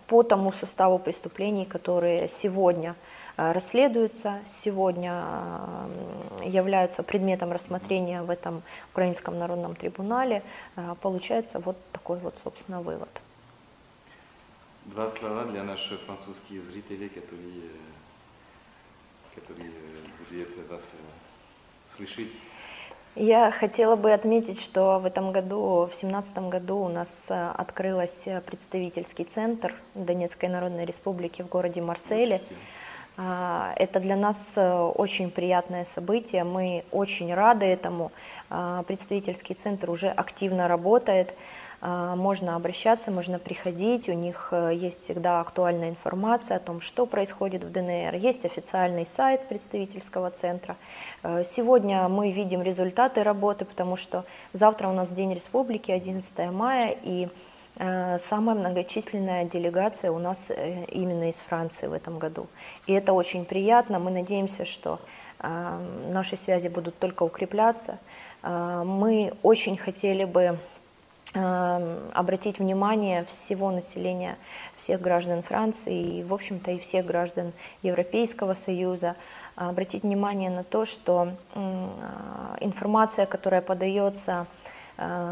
по 0.07 0.23
тому 0.23 0.53
составу 0.53 0.97
преступлений, 0.97 1.65
которые 1.65 2.29
сегодня 2.29 2.91
Э, 2.91 3.18
расследуются, 3.39 4.39
сегодня 4.45 5.23
являются 6.43 7.03
предметом 7.03 7.51
рассмотрения 7.51 8.21
в 8.21 8.29
этом 8.29 8.61
Украинском 8.91 9.39
народном 9.39 9.75
трибунале, 9.75 10.43
э, 10.75 10.95
получается 11.01 11.59
вот 11.59 11.77
такой 11.93 12.19
вот, 12.19 12.35
собственно, 12.43 12.81
вывод. 12.81 13.09
Два 14.85 15.09
слова 15.09 15.45
для 15.45 15.63
наших 15.63 16.01
французских 16.01 16.63
зрителей, 16.63 17.09
которые, 17.09 17.71
которые 19.35 19.71
будут 20.29 20.69
вас 20.69 20.83
э, 20.93 21.95
слышать. 21.95 22.29
Я 23.15 23.51
хотела 23.51 23.95
бы 23.95 24.11
отметить, 24.11 24.61
что 24.61 24.99
в 24.99 25.05
этом 25.05 25.31
году, 25.31 25.85
в 25.85 25.89
2017 25.89 26.37
году 26.49 26.77
у 26.77 26.89
нас 26.89 27.25
открылась 27.29 28.27
представительский 28.45 29.25
центр 29.25 29.73
Донецкой 29.95 30.49
Народной 30.49 30.85
Республики 30.85 31.41
в 31.41 31.47
городе 31.47 31.81
Марселе. 31.81 32.35
Участие. 32.35 32.57
А, 33.21 33.73
это 33.75 33.99
для 33.99 34.15
нас 34.15 34.53
э, 34.55 34.73
очень 34.95 35.29
приятное 35.29 35.83
событие, 35.83 36.45
мы 36.45 36.85
очень 36.89 37.33
рады 37.33 37.65
этому. 37.65 38.13
А, 38.49 38.83
представительский 38.83 39.55
центр 39.55 39.89
уже 39.89 40.07
активно 40.07 40.69
работает, 40.69 41.35
а, 41.81 42.15
можно 42.15 42.55
обращаться, 42.55 43.11
можно 43.11 43.37
приходить, 43.37 44.07
у 44.07 44.13
них 44.13 44.49
э, 44.51 44.71
есть 44.73 45.01
всегда 45.01 45.41
актуальная 45.41 45.89
информация 45.89 46.55
о 46.57 46.59
том, 46.61 46.79
что 46.79 47.05
происходит 47.05 47.65
в 47.65 47.71
ДНР. 47.73 48.15
Есть 48.15 48.45
официальный 48.45 49.05
сайт 49.05 49.49
представительского 49.49 50.31
центра. 50.31 50.77
Э, 51.21 51.43
сегодня 51.43 52.07
мы 52.07 52.31
видим 52.31 52.61
результаты 52.61 53.23
работы, 53.23 53.65
потому 53.65 53.97
что 53.97 54.23
завтра 54.53 54.87
у 54.87 54.93
нас 54.93 55.11
День 55.11 55.33
Республики, 55.33 55.91
11 55.91 56.51
мая, 56.51 56.95
и 57.03 57.27
самая 57.77 58.55
многочисленная 58.55 59.45
делегация 59.45 60.11
у 60.11 60.19
нас 60.19 60.49
э, 60.49 60.85
именно 60.85 61.29
из 61.29 61.37
Франции 61.37 61.87
в 61.87 61.93
этом 61.93 62.19
году. 62.19 62.47
И 62.87 62.93
это 62.93 63.13
очень 63.13 63.45
приятно. 63.45 63.99
Мы 63.99 64.11
надеемся, 64.11 64.65
что 64.65 64.99
э, 65.39 65.79
наши 66.11 66.35
связи 66.35 66.67
будут 66.67 66.97
только 66.97 67.23
укрепляться. 67.23 67.99
Мы 68.41 69.33
очень 69.43 69.75
хотели 69.75 70.23
бы 70.23 70.57
обратить 71.33 72.59
внимание 72.59 73.25
всего 73.25 73.69
населения, 73.69 74.37
всех 74.77 75.01
граждан 75.01 75.43
Франции 75.43 76.19
и, 76.19 76.23
в 76.23 76.33
общем-то, 76.33 76.71
и 76.71 76.79
всех 76.79 77.05
граждан 77.05 77.51
Европейского 77.83 78.53
Союза, 78.53 79.17
обратить 79.55 80.03
внимание 80.03 80.49
на 80.49 80.63
то, 80.63 80.85
что 80.85 81.33
информация, 82.61 83.25
которая 83.25 83.61
подается 83.61 84.47
Э, 84.47 84.78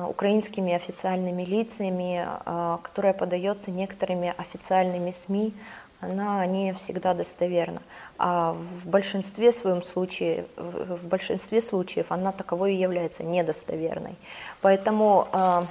украинскими 0.09 0.73
официальными 0.73 1.43
лицами, 1.43 2.25
э, 2.27 2.77
которая 2.81 3.13
подается 3.13 3.71
некоторыми 3.71 4.33
официальными 4.37 5.11
СМИ, 5.11 5.53
она 5.99 6.45
не 6.45 6.73
всегда 6.73 7.13
достоверна. 7.13 7.81
А 8.17 8.53
в 8.53 8.87
большинстве 8.87 9.51
своем 9.51 9.81
случае, 9.81 10.45
в 10.55 11.07
большинстве 11.07 11.59
случаев 11.59 12.11
она 12.11 12.31
таковой 12.31 12.75
и 12.75 12.79
является 12.79 13.23
недостоверной. 13.23 14.15
Поэтому 14.61 15.27
э, 15.33 15.63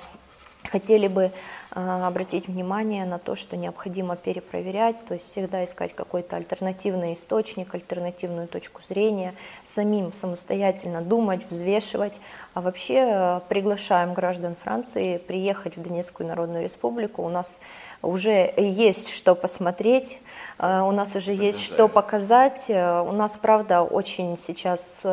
хотели 0.64 1.08
бы 1.08 1.32
обратить 1.76 2.48
внимание 2.48 3.04
на 3.04 3.18
то, 3.18 3.36
что 3.36 3.54
необходимо 3.56 4.16
перепроверять, 4.16 5.04
то 5.04 5.12
есть 5.12 5.28
всегда 5.28 5.62
искать 5.62 5.94
какой-то 5.94 6.36
альтернативный 6.36 7.12
источник, 7.12 7.74
альтернативную 7.74 8.48
точку 8.48 8.80
зрения, 8.82 9.34
самим 9.64 10.10
самостоятельно 10.10 11.02
думать, 11.02 11.44
взвешивать. 11.50 12.20
А 12.54 12.62
вообще 12.62 13.08
э, 13.10 13.40
приглашаем 13.50 14.14
граждан 14.14 14.56
Франции 14.56 15.18
приехать 15.18 15.76
в 15.76 15.82
Донецкую 15.82 16.28
Народную 16.28 16.64
Республику. 16.64 17.22
У 17.22 17.28
нас 17.28 17.58
уже 18.00 18.54
есть 18.56 19.10
что 19.10 19.34
посмотреть, 19.34 20.14
э, 20.14 20.25
у 20.58 20.90
нас 20.90 21.14
уже 21.16 21.32
есть 21.32 21.62
что 21.62 21.88
показать. 21.88 22.66
Э, 22.68 23.00
у 23.00 23.12
нас, 23.12 23.36
правда, 23.36 23.82
очень 23.82 24.38
сейчас 24.38 25.06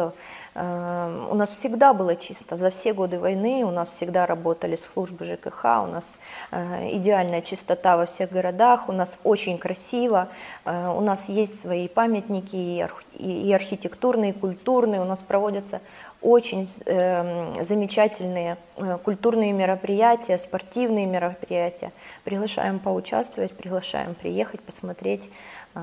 Эм, 0.55 1.31
у 1.31 1.35
нас 1.35 1.49
всегда 1.49 1.93
было 1.93 2.15
чисто. 2.15 2.55
За 2.55 2.69
все 2.69 2.93
годы 2.93 3.17
войны 3.17 3.63
у 3.65 3.71
нас 3.71 3.89
всегда 3.89 4.27
работали 4.27 4.75
службы 4.75 5.25
ЖКХ, 5.25 5.65
у 5.83 5.87
нас 5.87 6.19
э, 6.51 6.95
идеальная 6.95 7.41
чистота 7.41 7.97
во 7.97 8.05
всех 8.05 8.31
городах, 8.31 8.87
у 8.87 8.91
нас 8.91 9.17
очень 9.23 9.57
красиво, 9.57 10.27
э, 10.65 10.93
у 10.95 11.01
нас 11.01 11.27
есть 11.27 11.59
свои 11.59 11.87
памятники 11.87 12.85
и 13.17 13.53
архитектурные, 13.53 14.29
и 14.29 14.33
культурные, 14.33 15.01
у 15.01 15.05
нас 15.05 15.23
проводятся 15.23 15.81
очень 16.23 16.67
э, 16.85 17.53
замечательные 17.61 18.57
э, 18.77 18.97
культурные 19.03 19.51
мероприятия, 19.51 20.37
спортивные 20.37 21.05
мероприятия. 21.05 21.91
Приглашаем 22.23 22.79
поучаствовать, 22.79 23.51
приглашаем 23.51 24.15
приехать, 24.15 24.61
посмотреть, 24.61 25.29
э, 25.75 25.79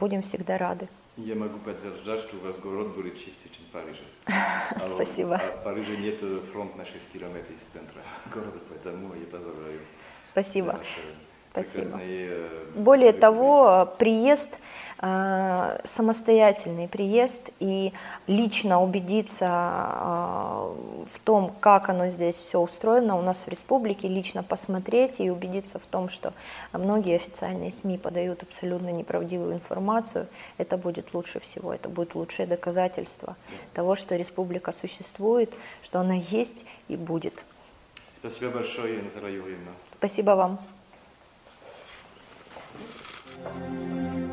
будем 0.00 0.22
всегда 0.22 0.56
рады. 0.58 0.88
Я 1.16 1.34
могу 1.34 1.58
подтверждать, 1.58 2.20
что 2.20 2.36
у 2.36 2.40
вас 2.40 2.56
город 2.56 2.94
будет 2.94 3.16
чище, 3.16 3.32
чем 3.50 3.64
в 3.68 3.72
Париже. 3.72 4.04
А 4.70 4.78
Спасибо. 4.78 5.34
А 5.34 5.60
в 5.60 5.64
Париже 5.64 5.96
нет 5.96 6.16
фронт 6.52 6.76
на 6.76 6.84
6 6.84 7.12
километров 7.12 7.50
из 7.50 7.72
центра 7.72 8.00
города, 8.32 8.58
поэтому 8.68 9.14
я 9.14 9.26
поздравляю. 9.26 9.80
Спасибо. 10.30 10.78
Спасибо. 11.52 11.98
э, 12.00 12.46
Более 12.74 13.12
того, 13.12 13.92
приезд, 13.98 14.60
э, 15.00 15.80
самостоятельный 15.84 16.88
приезд 16.88 17.50
и 17.58 17.92
лично 18.26 18.82
убедиться 18.82 19.46
э, 19.46 21.04
в 21.10 21.18
том, 21.24 21.52
как 21.60 21.88
оно 21.88 22.08
здесь 22.08 22.38
все 22.38 22.60
устроено 22.60 23.16
у 23.16 23.22
нас 23.22 23.42
в 23.42 23.48
республике, 23.48 24.08
лично 24.08 24.42
посмотреть 24.42 25.20
и 25.20 25.30
убедиться 25.30 25.78
в 25.78 25.86
том, 25.86 26.08
что 26.08 26.32
многие 26.72 27.16
официальные 27.16 27.72
СМИ 27.72 27.98
подают 27.98 28.42
абсолютно 28.42 28.90
неправдивую 28.90 29.54
информацию, 29.54 30.26
это 30.58 30.76
будет 30.76 31.14
лучше 31.14 31.40
всего, 31.40 31.72
это 31.72 31.88
будет 31.88 32.14
лучшее 32.14 32.46
доказательство 32.46 33.36
того, 33.74 33.96
что 33.96 34.16
республика 34.16 34.72
существует, 34.72 35.54
что 35.82 36.00
она 36.00 36.14
есть 36.14 36.66
и 36.88 36.96
будет. 36.96 37.44
Спасибо 38.16 38.50
большое, 38.50 39.00
Наталья 39.02 39.36
Юрьевна. 39.36 39.70
Спасибо 39.98 40.32
вам. 40.32 40.58
thank 42.78 44.18
you 44.18 44.27